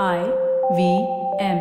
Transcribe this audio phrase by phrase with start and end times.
[0.00, 0.20] I
[0.76, 0.82] V
[1.38, 1.58] M.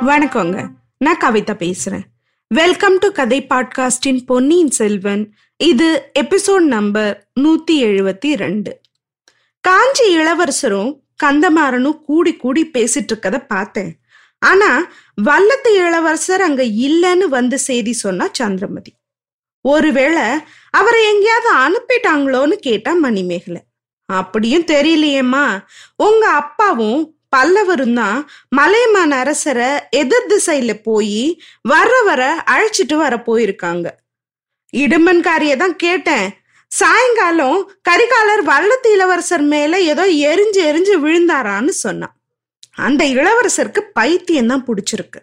[0.00, 0.68] வணக்கங்க.
[0.98, 2.02] நான் கவிதா பேசுறேன்.
[2.48, 5.34] வெல்கம் டு கதை பாட்காஸ்டின் பொன்னியின் செல்வன்.
[5.56, 8.80] இது எபிசோட் நம்பர் நூத்தி எழுபத்தி ரெண்டு.
[9.60, 14.01] காஞ்சி இளவரசரும் கந்தமாறனும் கூடி கூடி பேசிட்டு இருக்கத பார்த்தேன்.
[14.42, 14.70] ஆனா
[15.18, 18.92] வல்லத்து இளவரசர் அங்க இல்லைன்னு வந்து செய்தி சொன்னா சந்திரமதி.
[19.64, 20.26] ஒருவேளை
[20.70, 23.60] அவரை எங்கேயாவது அனுப்பிட்டாங்களோன்னு கேட்டா மணிமேகலை.
[24.08, 25.46] அப்படியும் தெரியலையேம்மா.
[25.96, 27.02] உங்க அப்பாவும்
[27.36, 31.22] பல்லவரும் தான் மலையமான் அரசரை எதிர் திசையில போய்
[31.62, 32.22] வர வர
[32.54, 33.86] அழைச்சிட்டு வர போயிருக்காங்க.
[34.74, 36.26] இடுமன்காரிய தான் கேட்டேன்.
[36.70, 42.14] சாயங்காலம் கரிகாலர் வல்லத்து இளவரசர் மேல ஏதோ எரிஞ்சு எரிஞ்சு விழுந்தாரான்னு சொன்னான்.
[42.76, 45.20] அந்த இளவரசருக்கு பைத்தியம் தான் பிடிச்சிருக்கு.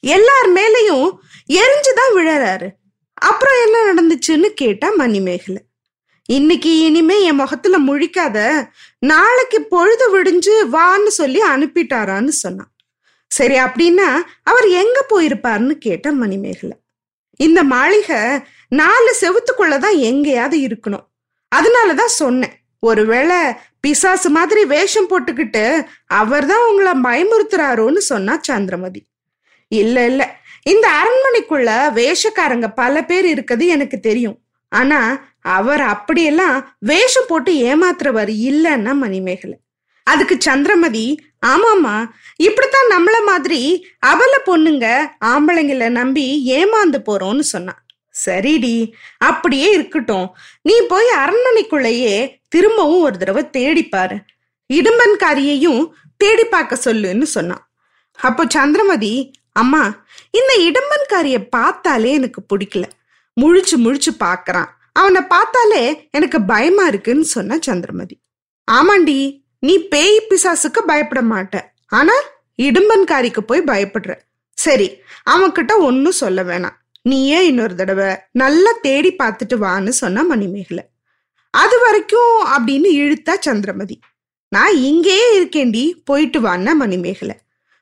[0.00, 1.10] எல்லார் மேலையும்
[1.48, 2.68] எரிஞ்சுதான் விழறாரு.
[3.14, 5.62] அப்புறம் என்ன நடந்துச்சுன்னு கேட்டா மணிமேகலை.
[6.24, 12.74] இன்னைக்கு இனிமே என் முகத்துல முழிக்காத நாளைக்கு பொழுது விடிஞ்சு வான்னு சொல்லி அனுப்பிட்டாரான்னு சொன்னான்.
[13.28, 16.76] சரி அப்படின்னா அவர் எங்க போயிருப்பார்னு கேட்ட மணிமேகலை.
[17.36, 18.18] இந்த மாளிகை
[18.68, 21.06] நாலு செவுத்துக்குள்ளதான் எங்கேயாவது இருக்கணும்.
[21.56, 22.52] அதனாலதான் சொன்னேன்.
[22.78, 23.36] ஒருவேளை
[23.86, 25.64] பிசாசு மாதிரி வேஷம் போட்டுக்கிட்டு
[26.20, 29.02] அவர் தான் உங்களை பயமுறுத்துறாரோன்னு சொன்னா சந்திரமதி.
[29.68, 30.22] இல்ல இல்ல.
[30.62, 34.38] இந்த அரண்மனைக்குள்ள வேஷக்காரங்க பல பேர் இருக்குது எனக்கு தெரியும்.
[34.72, 35.00] ஆனா
[35.40, 39.56] அவர் அப்படியெல்லாம் வேஷம் போட்டு ஏமாத்துறவர் இல்லைன்னா மணிமேகலை.
[40.06, 41.06] அதுக்கு சந்திரமதி
[41.46, 41.94] ஆமாமா
[42.36, 43.60] இப்படித்தான் நம்மள மாதிரி
[44.06, 44.86] அவல பொண்ணுங்க
[45.24, 46.26] ஆம்பளைங்கள நம்பி
[46.58, 47.80] ஏமாந்து போறோம்னு சொன்னான்
[48.24, 48.92] சரிடி.
[49.18, 50.26] அப்படியே இருக்கட்டும்.
[50.62, 54.16] நீ போய் அரண்மனைக்குள்ளேயே திரும்பவும் ஒரு தடவை தேடிப்பாரு
[54.70, 55.82] இடும்பன்காரியையும்
[56.16, 57.64] தேடி பார்க்க சொல்லுன்னு சொன்னான்.
[58.18, 59.82] அப்போ சந்திரமதி அம்மா
[60.30, 62.84] இந்த இடும்பன்காரிய பார்த்தாலே எனக்கு பிடிக்கல.
[63.40, 64.70] முழிச்சு முழிச்சு பார்க்கறான்.
[64.92, 68.16] அவனை பார்த்தாலே எனக்கு பயமா இருக்குன்னு சொன்ன சந்திரமதி.
[68.72, 69.18] ஆமாண்டி
[69.58, 71.60] நீ பேய் பிசாசுக்கு பயப்பட மாட்ட.
[71.88, 72.12] ஆனா
[72.62, 74.14] இடும்பன்காரிக்கு போய் பயப்படுற.
[74.52, 74.88] சரி
[75.30, 76.76] அவன்கிட்ட ஒன்னும் சொல்ல வேணாம்.
[77.06, 80.84] நீயே இன்னொரு தடவை நல்லா தேடி பார்த்துட்டு வான்னு சொன்ன மணிமேகலை.
[81.50, 83.96] அது வரைக்கும் அப்படின்னு இழுத்தா சந்திரமதி.
[84.48, 87.36] நான் இங்கேயே இருக்கேண்டி போயிட்டு வான்னா மணிமேகலை.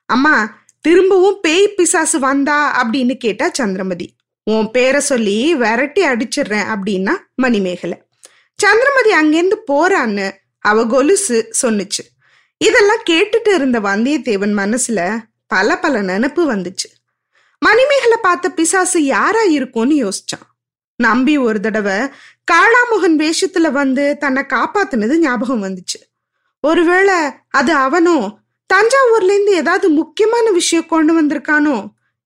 [0.09, 0.35] அம்மா
[0.81, 4.09] திரும்பவும் பேய் பிசாசு வந்தா அப்படின்னு கேட்டா சந்திரமதி.
[4.51, 7.99] உன் பேரை சொல்லி விரட்டி அடிச்சிடுறேன் அப்படின்னா மணிமேகலை.
[8.59, 10.27] சந்திரமதி அங்கேருந்து போறான்னு
[10.59, 12.03] அவ கொலுசு சொன்னுச்சு.
[12.59, 15.01] இதெல்லாம் கேட்டுட்டு இருந்த வந்தியத்தேவன் மனசுல
[15.47, 16.89] பல பல நினப்பு வந்துச்சு.
[17.65, 20.47] மணிமேகலை பார்த்த பிசாசு யாரா இருக்கும்னு யோசிச்சான்.
[21.01, 21.99] நம்பி ஒரு தடவை
[22.53, 25.99] காளாமுகன் வேஷத்துல வந்து தன்னை காப்பாத்தினது ஞாபகம் வந்துச்சு.
[26.65, 27.17] ஒருவேளை
[27.51, 28.17] அது அவனோ
[28.71, 31.77] தஞ்சாவூர்ல இருந்து ஏதாவது முக்கியமான விஷயம் கொண்டு வந்திருக்கானோ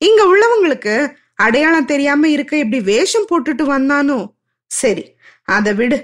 [0.03, 0.95] இங்க உள்ளவங்களுக்கு
[1.45, 4.19] அடையாளம் தெரியாம இருக்க இப்படி வேஷம் போட்டுட்டு வந்தானோ?
[4.71, 5.05] சரி
[5.49, 5.99] அதை விடு.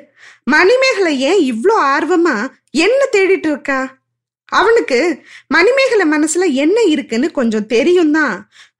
[0.50, 2.36] மணிமேகலை ஏன் இவ்வளோ ஆர்வமா
[2.84, 3.80] என்ன தேடிட்டு இருக்கா?
[4.52, 4.98] அவனுக்கு
[5.46, 8.34] மணிமேகலை மனசுல என்ன இருக்குன்னு கொஞ்சம் தெரியும் தான்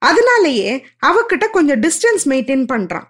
[0.09, 0.71] அதனாலேயே
[1.05, 3.07] அவகிட்ட கொஞ்சம் டிஸ்டன்ஸ் மெயின்டைன் பண்றான்.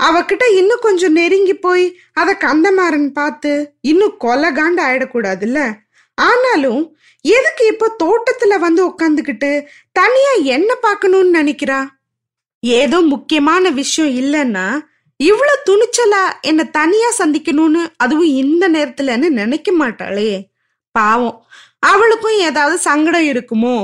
[0.00, 5.60] அவகிட்ட இன்னும் கொஞ்சம் நெருங்கி போய் அதை கந்தமாறன் பார்த்து இன்னும் கொலகாண்டு ஆயிடக்கூடாதுல்ல?
[6.18, 6.82] ஆனாலும்
[7.24, 9.50] எதுக்கு இப்போ தோட்டத்துல வந்து உட்காந்துக்கிட்டு
[9.92, 11.80] தனியா என்ன பார்க்கணும்னு நினைக்கிறா?
[12.62, 14.66] ஏதோ முக்கியமான விஷயம் இல்லைன்னா
[15.20, 20.30] இவ்வளவு துணிச்சலா என்ன தனியா சந்திக்கணும்னு அதுவும் இந்த நேரத்துலன்னு நினைக்க மாட்டாளே.
[20.94, 21.36] பாவம்.
[21.78, 23.76] அவளுக்கும் ஏதாவது சங்கடம் இருக்குமோ?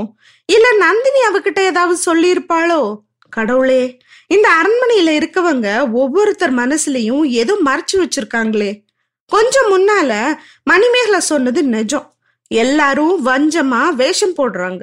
[0.45, 2.99] இல்ல நந்தினி அவகிட்ட ஏதாவது சொல்லியிருப்பாளோ?
[3.29, 8.85] கடவுளே இந்த அரண்மனையில இருக்கவங்க ஒவ்வொருத்தர் மனசுலயும் ஏதோ மறைச்சு வச்சிருக்காங்களே.
[9.27, 12.13] கொஞ்சம் முன்னால மணிமேகலை சொன்னது நிஜம்.
[12.47, 14.81] எல்லாரும் வஞ்சமா வேஷம் போடுறாங்க.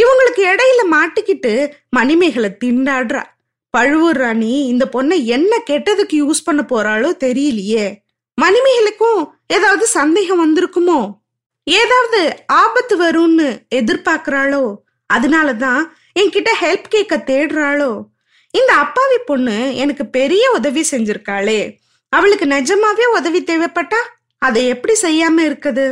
[0.00, 3.22] இவங்களுக்கு இடையில மாட்டிக்கிட்டு மணிமேகலை திண்டாடுறா.
[3.70, 7.96] பழுவூர் ராணி இந்த பொண்ணை என்ன கெட்டதுக்கு யூஸ் பண்ண போறாளோ தெரியலையே.
[8.42, 11.12] மணிமேகலைக்கும் ஏதாவது சந்தேகம் வந்திருக்குமோ?
[11.64, 14.74] ஏதாவது ஆபத்து வரும்னு எதிர்பார்க்கிறாளோ?
[15.06, 17.90] அதனால தான் என்கிட்ட ஹெல்ப் கேட்க தேடுறாளோ?
[18.50, 21.60] இந்த அப்பாவி பொண்ணு எனக்கு பெரிய உதவி செஞ்சிருக்காளே.
[22.08, 24.00] அவளுக்கு நிஜமாவே உதவி தேவைப்பட்டா
[24.38, 25.86] அதை எப்படி செய்யாம இருக்குது?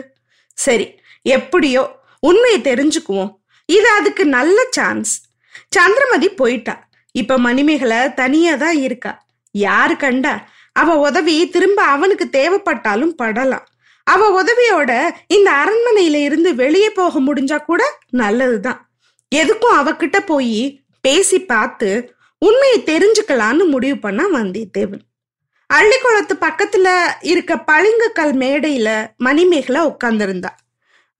[0.58, 0.86] சரி
[1.22, 1.82] எப்படியோ
[2.20, 3.32] உண்மையை தெரிஞ்சுக்குவோம்.
[3.66, 5.12] இது அதுக்கு நல்ல சான்ஸ்
[5.68, 6.74] சந்திரமதி போயிட்டா.
[7.12, 9.12] இப்ப மணிமேகலை தனியா தான் இருக்கா.
[9.50, 10.34] யாரு கண்டா?
[10.72, 13.66] அவ உதவி திரும்ப அவனுக்கு தேவைப்பட்டாலும் படலாம்.
[14.06, 18.80] அவ உதவியோட இந்த அரண்மனையில இருந்து வெளியே போக முடிஞ்சா கூட நல்லதுதான்.
[19.34, 21.88] எதுக்கும் அவகிட்ட போய் பேசி பார்த்து
[22.38, 25.04] உண்மையை தெரிஞ்சுக்கலான்னு முடிவு பண்ணா வந்தியத்தேவன்.
[25.74, 26.88] அள்ளிக்குளத்து பக்கத்துல
[27.20, 30.50] இருக்க பளிங்குக்கல் மேடையில மணிமேகலை உட்கார்ந்திருந்தா.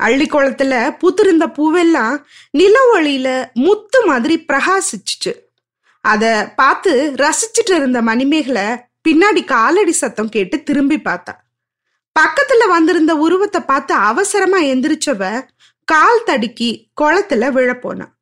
[0.02, 2.16] அள்ளிக்குளத்துல பூத்திருந்த பூவெல்லாம்
[2.50, 5.32] நில ஒளியில முத்து மாதிரி பிரகாசிச்சுச்சு.
[6.04, 8.66] அத பார்த்து ரசிச்சுட்டு இருந்த மணிமேகலை
[9.08, 11.34] பின்னாடி காலடி சத்தம் கேட்டு திரும்பி பார்த்தா.
[12.16, 15.22] பக்கத்துல வந்திருந்த உருவத்தை பார்த்து அவசரமா எந்திரிச்சவ
[15.84, 18.12] கால் தடுக்கி குளத்துல விழப்போனான்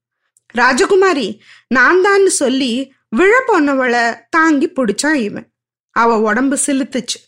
[0.55, 1.38] ராஜகுமாரி
[1.69, 5.47] நான் தான் சொல்லி விழப்போனவளை தாங்கி பிடிச்சான் இவன்.
[5.91, 7.19] அவ உடம்பு சிலுத்துச்சு.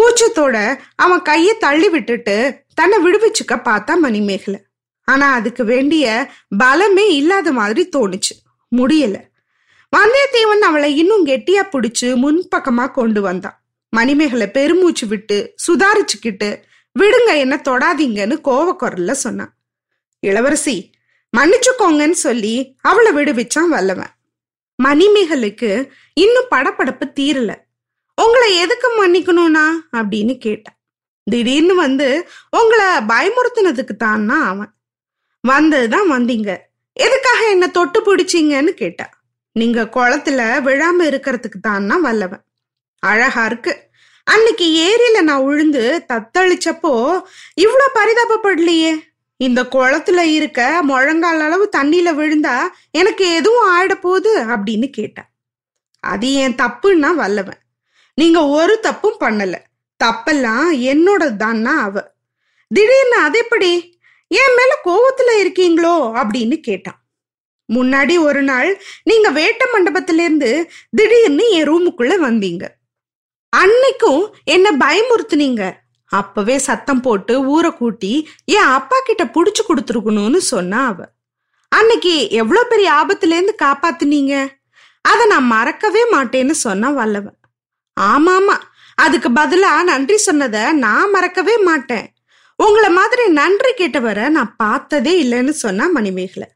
[0.00, 4.60] கூச்சத்தோட அவன் கையை தள்ளி விட்டுட்டு தன்னை விடுவிச்சுக்க பார்த்தா மணிமேகலை.
[5.04, 6.30] ஆனா அதுக்கு வேண்டிய
[6.64, 8.34] பலமே இல்லாத மாதிரி தோணுச்சு.
[8.76, 9.16] முடியல.
[9.96, 13.62] வந்தியத்தேவன் அவளை இன்னும் கெட்டியா பிடிச்சு முன்பக்கமா கொண்டு வந்தான்.
[13.90, 16.62] மணிமேகலை பெருமூச்சு விட்டு சுதாரிச்சுக்கிட்டு
[17.00, 19.56] விடுங்க என்ன தொடாதீங்கன்னு கோவக்குரல்ல சொன்னான்.
[20.26, 20.90] இளவரசி
[21.36, 24.10] மன்னிச்சுக்கோங்கன்னு சொல்லி அவளை விடுவிச்சான் வல்லவன்.
[24.82, 27.54] மணிமேகலுக்கு இன்னும் படப்படப்பு தீரல.
[28.16, 29.66] உங்களை எதுக்கு மன்னிக்கணும்னா?
[29.92, 30.78] அப்படின்னு கேட்டான்.
[31.24, 34.72] திடீர்னு வந்து உங்களை பயமுறுத்தினதுக்கு தான்னா அவன்?
[35.48, 36.56] வந்ததுதான் வந்தீங்க.
[36.92, 38.70] எதுக்காக என்ன தொட்டு பிடிச்சிங்கன்னு?
[38.70, 39.08] கேட்டா
[39.52, 42.44] நீங்க குளத்துல விழாம இருக்கிறதுக்கு தான்னா வல்லவன்.
[42.98, 43.90] அழகா இருக்கு.
[44.24, 47.22] அன்னைக்கு ஏரியில நான் உழுந்து தத்தளிச்சப்போ
[47.60, 49.10] இவ்வளோ பரிதாபப்படலையே.
[49.42, 55.30] இந்த குளத்துல இருக்க முழங்கால் அளவு தண்ணியில விழுந்தா எனக்கு எதுவும் ஆயிட போகுது அப்படின்னு கேட்டா.
[56.00, 57.58] அது என் தப்புன்னா வல்லவன்.
[58.14, 59.54] நீங்க ஒரு தப்பும் பண்ணல.
[60.04, 62.14] தப்பெல்லாம் என்னோட தான்னா அவ.
[62.68, 63.98] திடீர்னு அது எப்படி?
[64.26, 67.00] என் மேல கோவத்துல இருக்கீங்களோ அப்படின்னு கேட்டான்
[67.72, 72.64] முன்னாடி ஒரு நாள் நீங்க வேட்ட மண்டபத்துல இருந்து திடீர்னு என் ரூமுக்குள்ள வந்தீங்க.
[73.56, 75.72] அன்னைக்கும் என்ன பயமுறுத்துனீங்க?
[76.12, 78.12] அப்பவே சத்தம் போட்டு ஊரை கூட்டி
[78.44, 80.98] என் அப்பா கிட்ட புடிச்சு கொடுத்துருக்கணும்னு சொன்னா அவ.
[81.72, 84.34] அன்னைக்கு எவ்வளோ பெரிய ஆபத்துலேருந்து காப்பாத்துனீங்க?
[85.04, 87.38] அதை நான் மறக்கவே மாட்டேன்னு சொன்னா வல்லவன்
[88.00, 88.56] ஆமாமா
[88.94, 92.06] அதுக்கு பதிலா நன்றி சொன்னதை நான் மறக்கவே மாட்டேன்.
[92.58, 96.48] உங்களை மாதிரி நன்றி கேட்டவரை நான் பார்த்ததே இல்லைன்னு சொன்னா மணிமேகலை.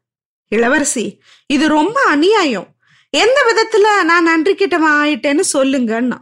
[0.52, 1.04] இளவரசி
[1.46, 2.68] இது ரொம்ப அநியாயம்.
[3.12, 6.18] எந்த விதத்துல நான் நன்றி கேட்டவன் ஆயிட்டேன்னு சொல்லுங்கன்னா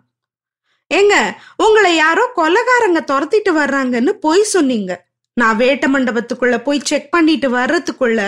[0.97, 1.15] ஏங்க
[1.57, 4.93] உங்களை யாரோ கொலகாரங்க துரத்திட்டு வர்றாங்கன்னு பொய் சொன்னீங்க.
[5.33, 8.21] நான் வேட்ட மண்டபத்துக்குள்ள போய் செக் பண்ணிட்டு வர்றதுக்குள்ள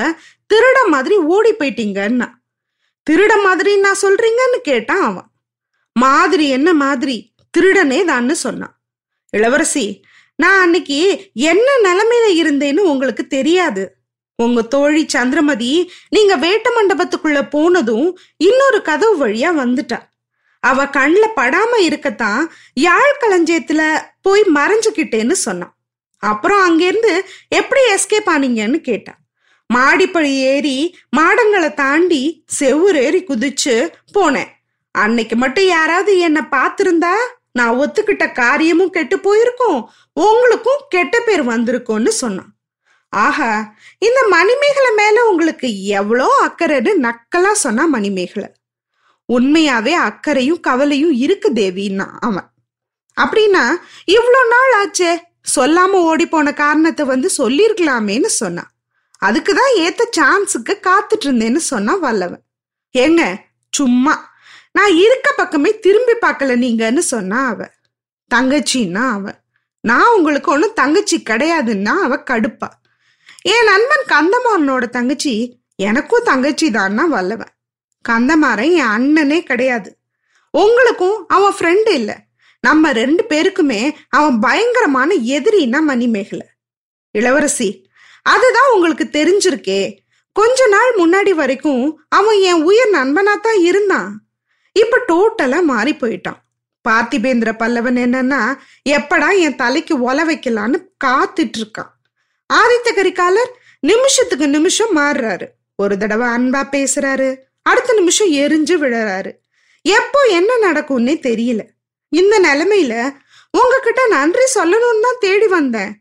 [0.50, 2.28] திருட மாதிரி ஓடி போயிட்டீங்கன்னா.
[3.10, 5.28] திருட மாதிரி நான் சொல்றீங்கன்னு கேட்டான் அவன்.
[5.92, 7.16] மாதிரி என்ன மாதிரி?
[7.58, 8.74] திருடனே தான்னு சொன்னான்.
[9.30, 10.04] இளவரசி
[10.34, 10.98] நான் அன்னைக்கு
[11.34, 13.96] என்ன நிலைமையில இருந்தேன்னு உங்களுக்கு தெரியாது.
[14.42, 20.00] உங்க தோழி சந்திரமதி நீங்க வேட்ட மண்டபத்துக்குள்ள போனதும் இன்னொரு கதவு வழியா வந்துட்டா.
[20.68, 22.42] அவ கண்ணில் படாம இருக்கத்தான்
[22.86, 23.82] யாழ் களஞ்சியத்துல
[24.26, 25.74] போய் மறைஞ்சுக்கிட்டேன்னு சொன்னான்.
[26.22, 27.12] அப்புறம் அங்கேருந்து
[27.58, 29.20] எப்படி எஸ்கேப் ஆனீங்கன்னு கேட்டான்
[29.70, 30.78] மாடிப்படி ஏறி
[31.16, 32.22] மாடங்களை தாண்டி
[32.58, 33.74] செவ்வூர் ஏறி குதிச்சு
[34.16, 34.50] போனேன்.
[34.94, 37.14] அன்னைக்கு மட்டும் யாராவது என்னை பார்த்துருந்தா
[37.58, 39.80] நான் ஒத்துக்கிட்ட காரியமும் கெட்டு போயிருக்கும்
[40.26, 42.50] உங்களுக்கும் கெட்ட பேர் வந்திருக்கும்னு சொன்னான்.
[43.12, 43.50] ஆஹா
[44.06, 45.68] இந்த மணிமேகலை மேல உங்களுக்கு
[45.98, 48.48] எவ்வளோ அக்கறைன்னு நக்கலா சொன்னா மணிமேகலை.
[49.32, 52.50] உண்மையாவே அக்கறையும் கவலையும் இருக்கு தேவின்னா அவன்.
[53.20, 53.76] அப்படின்னா
[54.06, 55.18] இவ்வளோ நாள் ஆச்சே?
[55.56, 58.70] சொல்லாம ஓடி போன காரணத்தை வந்து சொல்லிருக்கலாமேன்னு சொன்னான்
[59.26, 62.42] அதுக்குதான் ஏத்த சான்ஸுக்கு காத்துட்டு இருந்தேன்னு சொன்னான் வல்லவன்.
[62.98, 63.36] ஏங்க
[63.70, 64.34] சும்மா.
[64.72, 67.70] நான் இருக்க பக்கமே திரும்பி பார்க்கல நீங்கன்னு சொன்னா அவ.
[68.34, 69.30] தங்கச்சின்னா அவ.
[69.80, 72.68] நான் உங்களுக்கு ஒன்றும் தங்கச்சி கிடையாதுன்னா அவ கடுப்பா.
[73.42, 77.55] என் நண்பன் கந்தமாறனோட தங்கச்சி எனக்கும் தங்கச்சி தான்னா வல்லவன்.
[78.08, 79.96] கந்தமாறன் என் அண்ணனே கிடையாது.
[80.50, 82.14] உங்களுக்கும் அவன் ஃப்ரெண்டு இல்லை.
[82.60, 86.46] நம்ம ரெண்டு பேருக்குமே அவன் பயங்கரமான எதிரின்னா மணிமேகலை.
[87.10, 87.88] இளவரசி
[88.22, 89.98] அதுதான் உங்களுக்கு தெரிஞ்சிருக்கே.
[90.32, 94.22] கொஞ்ச நாள் முன்னாடி வரைக்கும் அவன் என் உயிர் நண்பனா தான் இருந்தான்.
[94.72, 96.40] இப்ப டோட்டலா மாறி போயிட்டான்.
[96.88, 98.54] பார்த்திபேந்திர பல்லவன் என்னன்னா
[98.88, 101.92] எப்படா என் தலைக்கு ஒல வைக்கலான்னு காத்துட்டு இருக்கான்
[102.54, 105.46] ஆதித்த கரிகாலர் நிமிஷத்துக்கு நிமிஷம் மாறுறாரு.
[105.76, 107.36] ஒரு தடவை அன்பா பேசுறாரு.
[107.66, 109.32] அடுத்த நிமிஷம் எரிஞ்சு விழறாரு.
[109.84, 111.62] எப்போ என்ன நடக்கும்னே தெரியல.
[112.12, 112.94] இந்த நிலைமையில
[113.50, 115.92] உங்ககிட்ட நன்றி சொல்லணும்னு தான் தேடி வந்தேன்.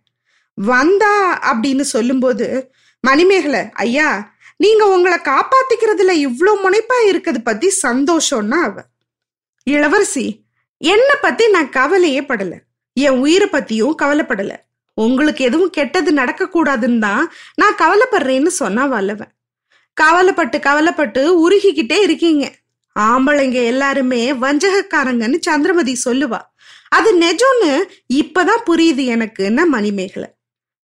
[0.58, 1.14] வந்தா
[1.52, 2.48] அப்படின்னு சொல்லும்போது
[3.04, 4.10] மணிமேகலை ஐயா
[4.58, 8.76] நீங்க உங்களை காப்பாத்திக்கிறதுல இவ்வளோ முனைப்பா இருக்கிறது பத்தி சந்தோஷம்னா அவ.
[9.68, 10.26] இளவரசி
[10.78, 12.54] என்னை பத்தி நான் கவலையே படல.
[12.98, 14.54] என் உயிரை பத்தியும் கவலைப்படல.
[14.98, 17.24] உங்களுக்கு எதுவும் கெட்டது நடக்க கூடாதுன்னு தான்
[17.56, 19.32] நான் கவலைப்படுறேன்னு சொன்னா வல்லவன்
[19.96, 22.54] கவலைப்பட்டு கவலைப்பட்டு உருகிக்கிட்டே இருக்கீங்க.
[23.00, 26.40] ஆம்பளைங்க எல்லாருமே வஞ்சகக்காரங்கன்னு சந்திரமதி சொல்லுவா.
[26.90, 27.84] அது நெஜம்னு
[28.14, 30.30] இப்பதான் புரியுது எனக்குன்னா மணிமேகலை.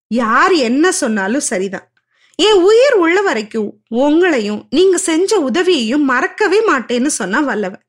[0.08, 1.92] யார் என்ன சொன்னாலும் சரிதான்.
[2.34, 7.82] என் உயிர் உள்ள வரைக்கும் உங்களையும் நீங்க செஞ்ச உதவியையும் மறக்கவே மாட்டேன்னு சொன்னா வல்லவன்.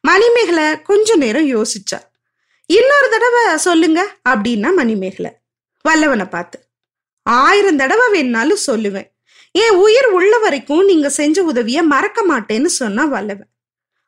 [0.00, 1.98] மணிமேகலை கொஞ்ச நேரம் யோசிச்சா.
[2.66, 5.32] இன்னொரு தடவை சொல்லுங்க அப்படின்னா மணிமேகலை.
[5.88, 6.64] வல்லவனை பார்த்து.
[7.22, 9.08] ஆயிரம் தடவை வேணாலும் சொல்லுவேன்.
[9.52, 13.48] என் உயிர் உள்ள வரைக்கும் நீங்க செஞ்ச உதவிய மறக்க மாட்டேன்னு சொன்னா வல்லவன்.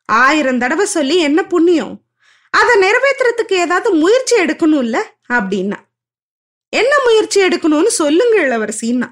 [0.05, 2.01] ஆயிரம் தடவை சொல்லி என்ன புண்ணியம்?
[2.49, 4.97] அதை நிறைவேற்றுறதுக்கு ஏதாவது முயற்சி எடுக்கணும்ல?
[5.33, 5.75] அப்படின்னா.
[6.69, 9.09] என்ன முயற்சி எடுக்கணும்னு சொல்லுங்க இளவரசின்னா.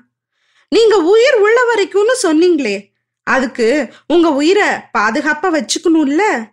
[0.69, 2.89] நீங்க உயிர் உள்ள வரைக்கும்னு சொன்னீங்களே
[3.23, 6.43] அதுக்கு உங்க உயிரை பாதுகாப்பா வச்சுக்கணும்ல?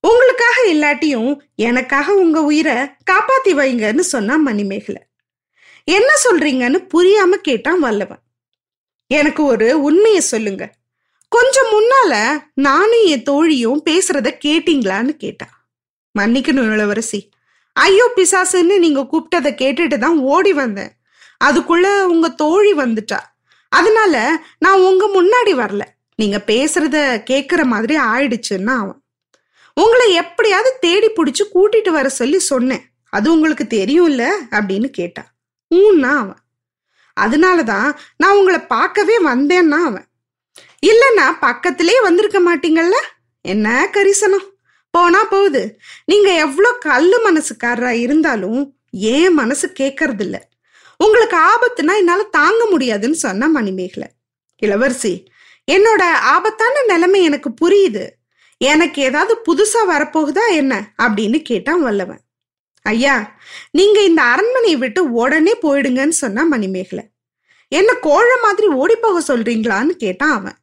[0.00, 5.02] உங்களுக்காக இல்லாட்டியும் எனக்காக உங்க உயிரை காப்பாத்தி வைங்கன்னு சொன்னா மணிமேகலை.
[5.84, 8.22] என்ன சொல்றீங்கன்னு புரியாம கேட்டான் வல்லவன்.
[9.12, 10.64] எனக்கு ஒரு உண்மையை சொல்லுங்க.
[11.28, 12.12] கொஞ்சம் முன்னால
[12.54, 15.46] நானும் என் தோழியும் பேசுறத கேட்டீங்களான்னு கேட்டா.
[16.18, 17.30] மன்னிக்கணும் இளவரசி.
[17.72, 20.92] ஐயோ பிசாசுன்னு நீங்க கூப்பிட்டதை கேட்டுட்டு தான் ஓடி வந்தேன்.
[21.44, 23.18] அதுக்குள்ள உங்க தோழி வந்துட்டா.
[23.68, 25.82] அதனால நான் உங்க முன்னாடி வரல.
[26.16, 26.96] நீங்க பேசுறத
[27.30, 29.02] கேக்குற மாதிரி ஆயிடுச்சுன்னா அவன்
[29.74, 32.84] உங்களை எப்படியாவது தேடி பிடிச்சி கூட்டிட்டு வர சொல்லி சொன்னேன்.
[33.10, 34.24] அது உங்களுக்கு தெரியும்ல?
[34.50, 35.30] அப்படின்னு கேட்டான்
[35.74, 36.40] ஊன்னா அவன்.
[37.14, 40.06] அதனால தான் நான் உங்களை பார்க்கவே வந்தேன்னா அவன்.
[40.86, 42.94] இல்லைன்னா பக்கத்திலே வந்திருக்க மாட்டீங்கல்ல?
[43.40, 44.48] என்ன கரிசனம்?
[44.90, 45.80] போனா போகுது.
[46.04, 50.48] நீங்க எவ்வளோ கல்லு மனசுக்காரரா இருந்தாலும் ஏன் மனசு கேட்கறது இல்ல
[50.96, 54.08] உங்களுக்கு ஆபத்துனா என்னால தாங்க முடியாதுன்னு சொன்ன மணிமேகலை.
[54.56, 55.24] இளவரசி
[55.70, 58.08] என்னோட ஆபத்தான நிலைமை எனக்கு புரியுது.
[58.58, 60.92] எனக்கு ஏதாவது புதுசா வரப்போகுதா என்ன?
[60.98, 62.20] அப்படின்னு கேட்டான் வல்லவன்.
[62.82, 63.38] ஐயா
[63.70, 67.08] நீங்க இந்த அரண்மனையை விட்டு உடனே போயிடுங்கன்னு சொன்னா மணிமேகலை.
[67.68, 70.56] என்ன கோழ மாதிரி ஓடி போக சொல்றீங்களான்னு கேட்டான் அவன்.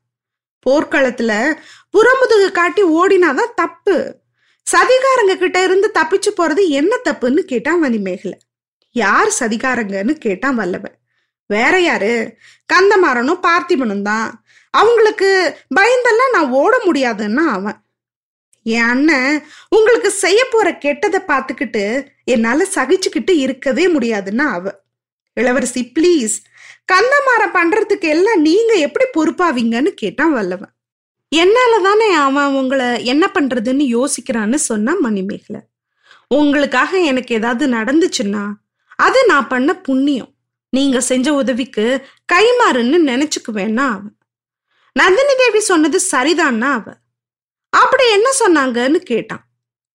[0.69, 1.55] போர்க்களத்துல
[1.93, 4.15] புறமுதுகு காட்டி ஓடினாதான் தப்பு.
[4.71, 8.37] சதிகாரங்க கிட்ட இருந்து தப்பிச்சு போறது என்ன தப்புன்னு கேட்டான் மணிமேகலை.
[8.91, 10.95] யார் சதிகாரங்கன்னு கேட்டான் வல்லவன்.
[11.45, 12.37] வேற யாரு?
[12.73, 14.45] கந்தமாறனும் பார்த்திபனும் தான்.
[14.69, 17.86] அவங்களுக்கு பயந்தெல்லாம் நான் ஓட முடியாதுன்னா அவன்.
[18.67, 21.83] என் அண்ணன் உங்களுக்கு செய்ய போற கெட்டதை பார்த்துக்கிட்டு
[22.23, 24.71] என்னால சகிச்சுக்கிட்டு இருக்கவே முடியாதுன்னா அவ.
[25.33, 26.35] இளவரசி ப்ளீஸ்
[26.91, 30.73] கந்தமாரம் பண்றதுக்கு எல்லாம் நீங்க எப்படி பொறுப்பாவீங்கன்னு கேட்டான் வல்லவன்.
[31.29, 35.61] என்னால தானே அவன் உங்களை என்ன பண்றதுன்னு யோசிக்கிறான்னு சொன்னா மணிமேகலை.
[36.27, 38.45] உங்களுக்காக எனக்கு ஏதாவது நடந்துச்சுன்னா
[38.95, 40.31] அது நான் பண்ண புண்ணியம்.
[40.69, 41.85] நீங்க செஞ்ச உதவிக்கு
[42.33, 44.15] கைமாறுன்னு நினைச்சுக்குவேன்னா அவன்.
[44.95, 46.83] நந்தினி தேவி சொன்னது சரிதான்னா அவ.
[47.77, 49.43] அப்படி என்ன சொன்னாங்கன்னு கேட்டான்.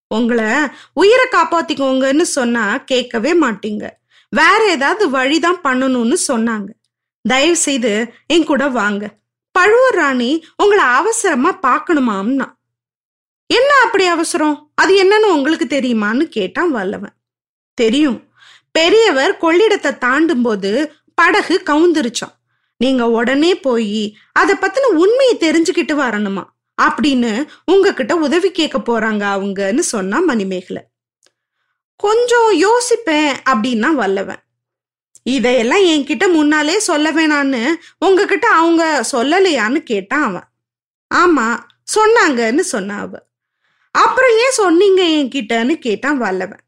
[0.07, 0.45] உங்களை
[0.93, 3.89] உயிரை காப்பாத்திக்கோங்கன்னு சொன்னா கேட்கவே மாட்டீங்க.
[4.29, 6.69] வேற ஏதாவது வழிதான் பண்ணணும்னு சொன்னாங்க.
[7.21, 9.09] தயவு செய்து என் கூட வாங்க.
[9.51, 12.47] பழுவூர் ராணி உங்களை அவசரமா பார்க்கணுமாம்னா.
[13.45, 14.71] என்ன அப்படி அவசரம்?
[14.75, 17.13] அது என்னன்னு உங்களுக்கு தெரியுமான்னு கேட்டான் வல்லவன்.
[17.73, 18.19] தெரியும்.
[18.71, 22.35] பெரியவர் கொள்ளிடத்தை தாண்டும் போது படகு கவுந்துருச்சான்.
[22.77, 26.43] நீங்க உடனே போய் அதை பத்தின உண்மையை தெரிஞ்சுக்கிட்டு வரணுமா?
[26.81, 30.83] அப்படின்னு உங்ககிட்ட உதவி கேட்க போறாங்க அவங்கன்னு சொன்னா மணிமேகலை.
[31.95, 34.41] கொஞ்சம் யோசிப்பேன் அப்படின்னா வல்லவன்.
[35.23, 40.47] இதையெல்லாம் என்கிட்ட முன்னாலே சொல்ல வேணான்னு உங்ககிட்ட அவங்க சொல்லலையான்னு கேட்டான் அவன்.
[41.15, 41.59] ஆமா
[41.95, 43.17] சொன்னாங்கன்னு சொன்னான் அவ.
[43.91, 46.59] அப்புறம் ஏன் சொன்னீங்க என்கிட்டன்னு கேட்டான் வல்லவன்.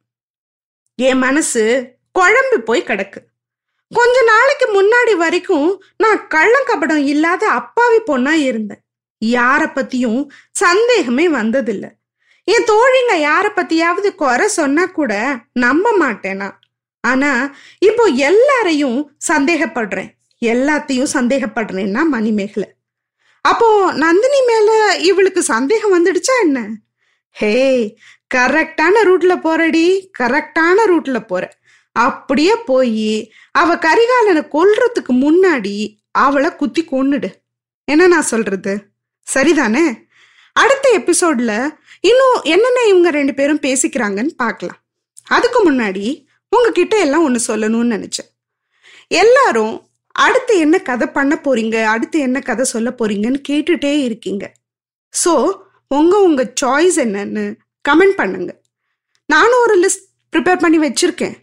[0.95, 3.17] என் மனசு குழம்பு போய் கிடக்கு.
[3.89, 8.84] கொஞ்ச நாளைக்கு முன்னாடி வரைக்கும் நான் கள்ளங்கபடம் இல்லாத அப்பாவி பொண்ணா இருந்தேன்.
[9.25, 11.85] யார பத்தியும் சந்தேகமே வந்ததில்ல.
[12.43, 15.13] என் தோழிங்க யார பத்தியாவது குறை சொன்னா கூட
[15.53, 16.51] நம்ப மாட்டேனா?
[17.01, 20.09] ஆனா இப்போ எல்லாரையும் சந்தேகப்படுறேன்.
[20.41, 22.69] எல்லாத்தையும் சந்தேகப்படுறேன்னா மணிமேகலை.
[23.41, 26.67] அப்போ நந்தினி மேல இவளுக்கு சந்தேகம் வந்துடுச்சா என்ன?
[27.29, 27.97] ஹே
[28.35, 31.51] கரெக்டான ரூட்ல போறடி கரெக்டான ரூட்ல போற.
[31.91, 37.29] அப்படியே போய் அவ கரிகாலனை கொல்றதுக்கு முன்னாடி அவளை குத்தி கொன்னுடு.
[37.83, 38.73] என்ன நான் சொல்றது?
[39.33, 39.85] சரிதானே?
[40.53, 41.51] அடுத்த எபிசோட்ல
[42.09, 44.79] இன்னும் என்னென்ன இவங்க ரெண்டு பேரும் பேசிக்கிறாங்கன்னு பார்க்கலாம்.
[45.23, 46.05] அதுக்கு முன்னாடி
[46.49, 48.29] உங்ககிட்ட எல்லாம் ஒன்று சொல்லணும்னு நினைச்சேன்.
[49.07, 49.75] எல்லாரும்
[50.11, 54.45] அடுத்து என்ன கதை பண்ண போறீங்க அடுத்து என்ன கதை சொல்ல போறீங்கன்னு கேட்டுட்டே இருக்கீங்க.
[55.13, 55.33] ஸோ
[55.87, 57.43] உங்க உங்க சாய்ஸ் என்னன்னு
[57.89, 58.51] கமெண்ட் பண்ணுங்க.
[59.25, 61.35] நானும் ஒரு லிஸ்ட் ப்ரிப்பேர் பண்ணி வச்சிருக்கேன்.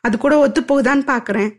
[0.00, 1.50] அது கூட ஒத்து போகுதான்னு பார்க்குறேன்.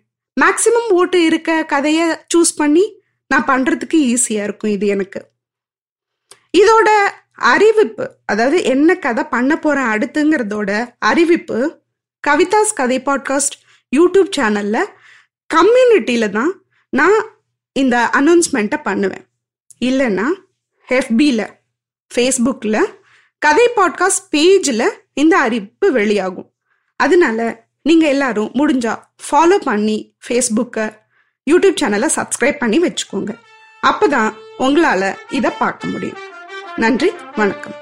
[0.42, 2.86] மேக்சிமம் ஓட்டு இருக்க கதையை சூஸ் பண்ணி
[3.32, 5.20] நான் பண்ணுறதுக்கு ஈஸியாக இருக்கும் இது எனக்கு.
[6.58, 6.90] இதோட
[7.36, 11.82] அறிவிப்பு அதாவது என்ன கதை பண்ண போறேன் அடுத்துங்கிறதோட அறிவிப்பு
[12.28, 13.56] கவிதாஸ் கதை பாட்காஸ்ட்
[13.96, 14.92] யூடியூப் சேனலில்
[15.50, 17.18] கம்யூனிட்டியில் தான் நான்
[17.72, 19.26] இந்த அனௌன்ஸ்மெண்ட்டை பண்ணுவேன்.
[19.82, 20.28] இல்லைன்னா
[20.90, 21.46] எஃபியில்
[22.12, 22.82] ஃபேஸ்புக்கில்
[23.40, 26.50] கதை பாட்காஸ்ட் பேஜில் இந்த அறிவிப்பு வெளியாகும்.
[27.00, 28.94] அதனால நீங்கள் எல்லாரும் முடிஞ்சா
[29.26, 30.86] ஃபாலோ பண்ணி ஃபேஸ்புக்கை
[31.48, 33.34] யூடியூப் சேனலை சப்ஸ்கிரைப் பண்ணி வச்சுக்கோங்க.
[33.82, 36.22] அப்போ தான் உங்களால் இதை பார்க்க முடியும்.
[36.78, 37.74] நன்றி வணக்கம்.